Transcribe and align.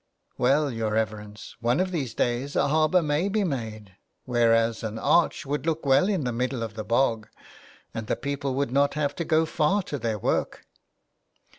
"Well, 0.39 0.71
your 0.71 0.93
reverence, 0.93 1.55
one 1.59 1.79
of 1.79 1.91
these 1.91 2.15
days 2.15 2.55
a 2.55 2.69
harbour 2.69 3.03
may 3.03 3.29
be 3.29 3.43
made, 3.43 3.97
whereas 4.25 4.81
an 4.81 4.97
arch 4.97 5.45
would 5.45 5.67
look 5.67 5.85
well 5.85 6.09
in 6.09 6.23
the 6.23 6.31
middle 6.33 6.63
of 6.63 6.73
the 6.73 6.83
bog, 6.83 7.27
and 7.93 8.07
the 8.07 8.15
people 8.15 8.55
would 8.55 8.71
not 8.71 8.95
have 8.95 9.13
to 9.17 9.23
go 9.23 9.45
far 9.45 9.83
to 9.83 9.99
their 9.99 10.17
work." 10.17 10.65